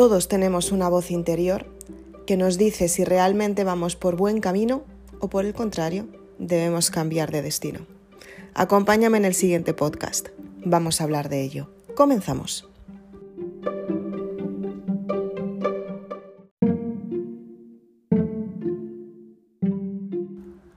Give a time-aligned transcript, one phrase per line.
[0.00, 1.66] Todos tenemos una voz interior
[2.26, 4.82] que nos dice si realmente vamos por buen camino
[5.18, 6.08] o por el contrario,
[6.38, 7.80] debemos cambiar de destino.
[8.54, 10.28] Acompáñame en el siguiente podcast.
[10.64, 11.68] Vamos a hablar de ello.
[11.94, 12.66] Comenzamos.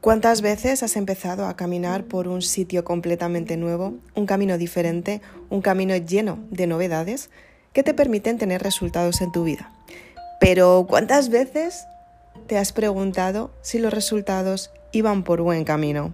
[0.02, 5.62] ¿Cuántas veces has empezado a caminar por un sitio completamente nuevo, un camino diferente, un
[5.62, 7.30] camino lleno de novedades
[7.74, 9.72] que te permiten tener resultados en tu vida?
[10.40, 11.86] Pero ¿cuántas veces
[12.48, 16.14] te has preguntado si los resultados iban por buen camino?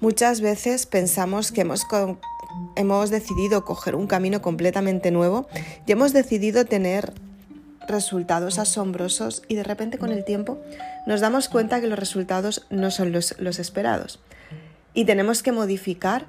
[0.00, 1.84] Muchas veces pensamos que hemos,
[2.76, 5.48] hemos decidido coger un camino completamente nuevo
[5.86, 7.12] y hemos decidido tener
[7.88, 10.58] resultados asombrosos y de repente con el tiempo
[11.06, 14.20] nos damos cuenta que los resultados no son los, los esperados.
[14.94, 16.26] Y tenemos que modificar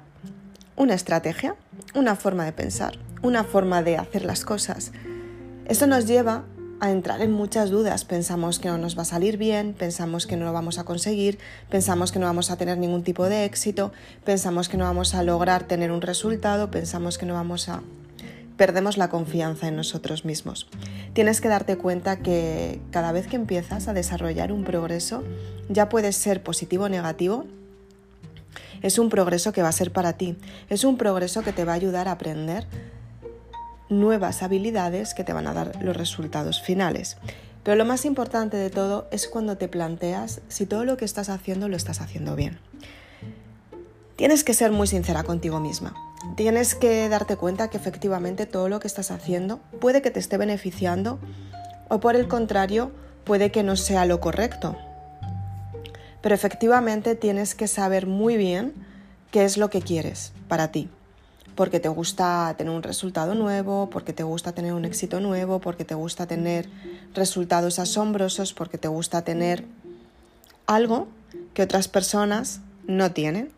[0.80, 1.56] una estrategia,
[1.94, 4.92] una forma de pensar, una forma de hacer las cosas.
[5.66, 6.44] Esto nos lleva
[6.80, 8.06] a entrar en muchas dudas.
[8.06, 11.38] Pensamos que no nos va a salir bien, pensamos que no lo vamos a conseguir,
[11.68, 13.92] pensamos que no vamos a tener ningún tipo de éxito,
[14.24, 17.82] pensamos que no vamos a lograr tener un resultado, pensamos que no vamos a
[18.56, 20.66] perdemos la confianza en nosotros mismos.
[21.12, 25.24] Tienes que darte cuenta que cada vez que empiezas a desarrollar un progreso,
[25.68, 27.46] ya puede ser positivo o negativo,
[28.82, 30.36] es un progreso que va a ser para ti,
[30.68, 32.66] es un progreso que te va a ayudar a aprender
[33.88, 37.16] nuevas habilidades que te van a dar los resultados finales.
[37.62, 41.28] Pero lo más importante de todo es cuando te planteas si todo lo que estás
[41.28, 42.58] haciendo lo estás haciendo bien.
[44.16, 45.94] Tienes que ser muy sincera contigo misma.
[46.36, 50.36] Tienes que darte cuenta que efectivamente todo lo que estás haciendo puede que te esté
[50.36, 51.18] beneficiando
[51.88, 52.92] o por el contrario
[53.24, 54.76] puede que no sea lo correcto.
[56.22, 58.74] Pero efectivamente tienes que saber muy bien
[59.30, 60.88] qué es lo que quieres para ti.
[61.54, 65.84] Porque te gusta tener un resultado nuevo, porque te gusta tener un éxito nuevo, porque
[65.84, 66.68] te gusta tener
[67.14, 69.64] resultados asombrosos, porque te gusta tener
[70.66, 71.08] algo
[71.54, 73.52] que otras personas no tienen.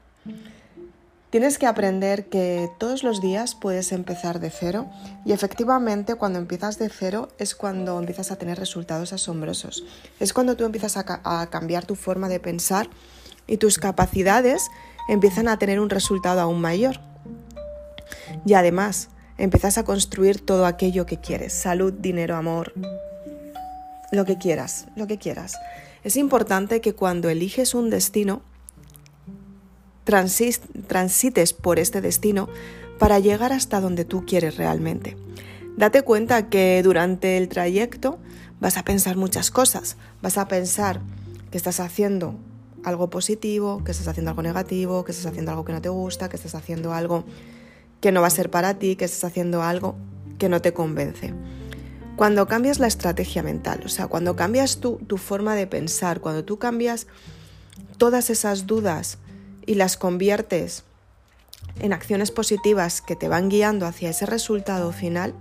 [1.32, 4.90] Tienes que aprender que todos los días puedes empezar de cero
[5.24, 9.82] y efectivamente cuando empiezas de cero es cuando empiezas a tener resultados asombrosos.
[10.20, 12.90] Es cuando tú empiezas a, cambiar tu forma de pensar
[13.46, 14.68] y tus capacidades
[15.08, 17.00] empiezan a tener un resultado aún mayor.
[18.44, 22.74] Y además empiezas a construir todo aquello que quieres, salud, dinero, amor,
[24.10, 25.56] lo que quieras, lo que quieras.
[26.04, 28.42] Es importante que cuando eliges un destino,
[30.04, 32.48] transites por este destino
[32.98, 35.16] para llegar hasta donde tú quieres realmente.
[35.76, 38.18] Date cuenta que durante el trayecto
[38.60, 39.96] vas a pensar muchas cosas.
[40.20, 41.00] Vas a pensar
[41.50, 42.34] que estás haciendo
[42.84, 46.28] algo positivo, que estás haciendo algo negativo, que estás haciendo algo que no te gusta,
[46.28, 47.24] que estás haciendo algo
[48.00, 49.96] que no va a ser para ti, que estás haciendo algo
[50.38, 51.32] que no te convence.
[52.16, 56.44] Cuando cambias la estrategia mental, o sea, cuando cambias tu, tu forma de pensar, cuando
[56.44, 57.06] tú cambias
[57.96, 59.18] todas esas dudas
[59.66, 60.84] y las conviertes
[61.80, 65.34] en acciones positivas que te van guiando hacia ese resultado final,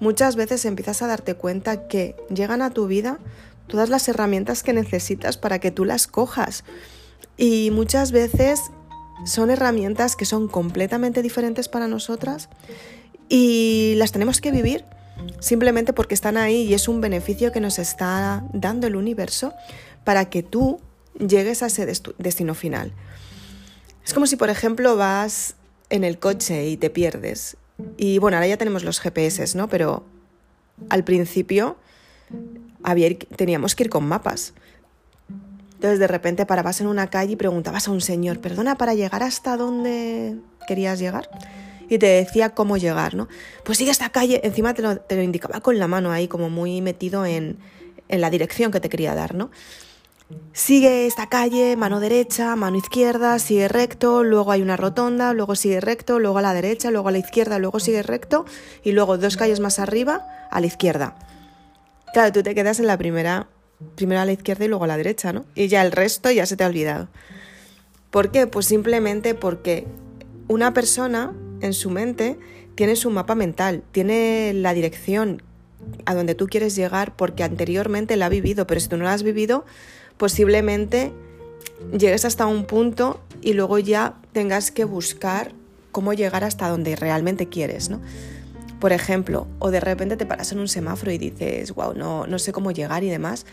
[0.00, 3.18] muchas veces empiezas a darte cuenta que llegan a tu vida
[3.66, 6.64] todas las herramientas que necesitas para que tú las cojas.
[7.36, 8.60] Y muchas veces
[9.24, 12.48] son herramientas que son completamente diferentes para nosotras
[13.28, 14.84] y las tenemos que vivir
[15.40, 19.54] simplemente porque están ahí y es un beneficio que nos está dando el universo
[20.02, 20.80] para que tú
[21.18, 22.92] llegues a ese destino final.
[24.04, 25.54] Es como si, por ejemplo, vas
[25.90, 27.56] en el coche y te pierdes.
[27.96, 29.68] Y bueno, ahora ya tenemos los GPS, ¿no?
[29.68, 30.04] Pero
[30.88, 31.76] al principio
[32.82, 34.52] había, teníamos que ir con mapas.
[35.74, 39.22] Entonces de repente parabas en una calle y preguntabas a un señor, perdona, para llegar
[39.22, 40.36] hasta dónde
[40.66, 41.28] querías llegar.
[41.88, 43.28] Y te decía cómo llegar, ¿no?
[43.64, 46.48] Pues sigue esta calle, encima te lo, te lo indicaba con la mano ahí, como
[46.48, 47.58] muy metido en,
[48.08, 49.50] en la dirección que te quería dar, ¿no?
[50.52, 55.80] Sigue esta calle, mano derecha, mano izquierda, sigue recto, luego hay una rotonda, luego sigue
[55.80, 58.46] recto, luego a la derecha, luego a la izquierda, luego sigue recto
[58.82, 61.16] y luego dos calles más arriba a la izquierda.
[62.14, 63.48] Claro, tú te quedas en la primera,
[63.96, 65.44] primero a la izquierda y luego a la derecha, ¿no?
[65.54, 67.08] Y ya el resto ya se te ha olvidado.
[68.10, 68.46] ¿Por qué?
[68.46, 69.86] Pues simplemente porque
[70.48, 72.38] una persona en su mente
[72.76, 75.42] tiene su mapa mental, tiene la dirección
[76.06, 79.12] a donde tú quieres llegar porque anteriormente la ha vivido, pero si tú no la
[79.12, 79.64] has vivido,
[80.16, 81.12] posiblemente
[81.96, 85.52] llegues hasta un punto y luego ya tengas que buscar
[85.92, 88.00] cómo llegar hasta donde realmente quieres, ¿no?
[88.80, 92.38] Por ejemplo, o de repente te paras en un semáforo y dices, wow, no, no
[92.38, 93.46] sé cómo llegar y demás,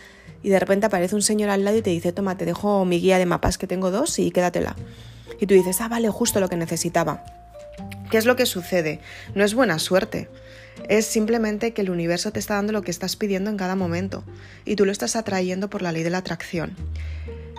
[0.44, 3.00] y de repente aparece un señor al lado y te dice, toma, te dejo mi
[3.00, 4.76] guía de mapas que tengo dos y quédatela.
[5.40, 7.24] Y tú dices, ah, vale, justo lo que necesitaba.
[8.10, 9.00] ¿Qué es lo que sucede?
[9.36, 10.30] No es buena suerte.
[10.90, 14.24] Es simplemente que el universo te está dando lo que estás pidiendo en cada momento
[14.66, 16.76] y tú lo estás atrayendo por la ley de la atracción.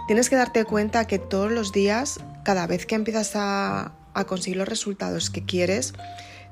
[0.07, 4.57] Tienes que darte cuenta que todos los días, cada vez que empiezas a, a conseguir
[4.57, 5.95] los resultados que quieres,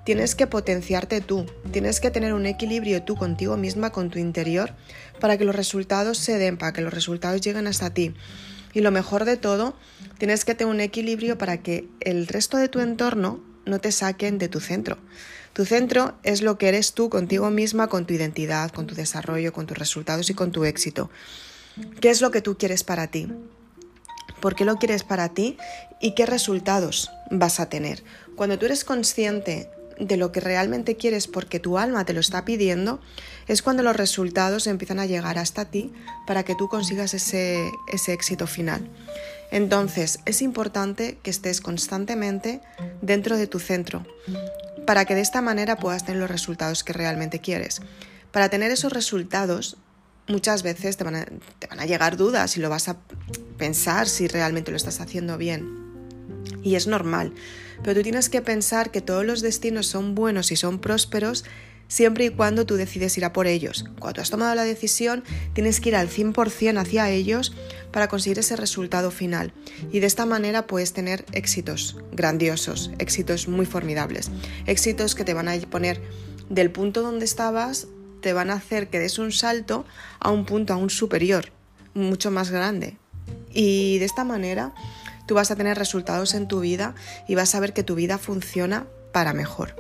[0.05, 4.75] tienes que potenciarte tú, tienes que tener un equilibrio tú contigo misma, con tu interior,
[5.21, 8.15] para que los resultados se den, para que los resultados lleguen hasta ti.
[8.73, 9.75] Y lo mejor de todo,
[10.19, 14.39] tienes que tener un equilibrio para que el resto de tu entorno no te saquen
[14.39, 14.99] de tu centro.
[15.53, 19.53] Tu centro es lo que eres tú contigo misma, con tu identidad, con tu desarrollo,
[19.53, 21.11] con tus resultados y con tu éxito.
[22.01, 23.29] ¿Qué es lo que tú quieres para ti?
[24.41, 25.57] ¿Por qué lo quieres para ti?
[26.01, 28.05] ¿Y qué resultados vas a tener?
[28.37, 29.69] Cuando tú eres consciente
[29.99, 33.01] de lo que realmente quieres porque tu alma te lo está pidiendo,
[33.49, 35.93] es cuando los resultados empiezan a llegar hasta ti
[36.27, 38.89] para que tú consigas ese, ese éxito final.
[39.51, 42.61] Entonces, es importante que estés constantemente
[43.03, 44.07] dentro de tu centro
[44.91, 47.81] para que de esta manera puedas tener los resultados que realmente quieres.
[48.33, 49.77] Para tener esos resultados,
[50.27, 52.97] muchas veces te van a, llegar dudas y lo vas a
[53.57, 55.69] pensar si realmente lo estás haciendo bien.
[56.65, 57.33] Y es normal,
[57.85, 61.45] pero tú tienes que pensar que todos los destinos son buenos y son prósperos
[61.91, 63.85] siempre y cuando tú decides ir a por ellos.
[63.99, 67.53] Cuando has tomado la decisión, tienes que ir al 100% hacia ellos
[67.91, 69.53] para conseguir ese resultado final.
[69.93, 74.31] Y de esta manera puedes tener éxitos grandiosos, éxitos muy formidables,
[74.67, 76.01] éxitos que te van a poner
[76.49, 77.89] del punto donde estabas,
[78.23, 79.85] te van a hacer que des un salto
[80.21, 81.53] a un punto aún superior,
[81.93, 82.97] mucho más grande.
[83.53, 84.73] Y de esta manera
[85.27, 86.95] tú vas a tener resultados en tu vida
[87.27, 89.75] y vas a ver que tu vida funciona para mejor.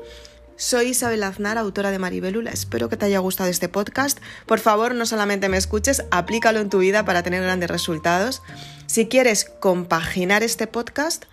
[0.60, 2.50] Soy Isabel Aznar, autora de Maribelula.
[2.50, 4.18] Espero que te haya gustado este podcast.
[4.44, 8.42] Por favor, no solamente me escuches, aplícalo en tu vida para tener grandes resultados.
[8.84, 11.24] Si quieres compaginar este podcast,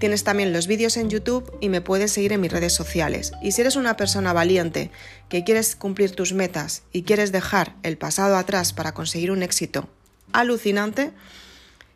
[0.00, 3.30] tienes también los vídeos en YouTube y me puedes seguir en mis redes sociales.
[3.40, 4.90] Y si eres una persona valiente
[5.28, 9.88] que quieres cumplir tus metas y quieres dejar el pasado atrás para conseguir un éxito
[10.32, 11.12] alucinante,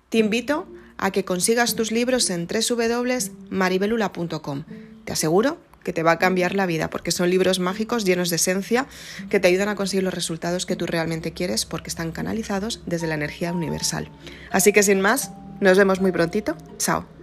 [0.09, 0.69] te invito
[0.99, 4.65] a que consigas tus libros en www.maribelula.com.
[5.05, 8.37] Te aseguro que te va a cambiar la vida, porque son libros mágicos llenos de
[8.37, 8.87] esencia
[9.29, 13.07] que te ayudan a conseguir los resultados que tú realmente quieres porque están canalizados desde
[13.07, 14.11] la energía universal.
[14.51, 16.57] Así que sin más, nos vemos muy prontito.
[16.79, 17.20] Chao.